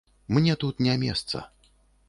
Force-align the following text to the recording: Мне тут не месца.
Мне 0.35 0.55
тут 0.63 0.79
не 0.79 0.95
месца. 1.05 1.45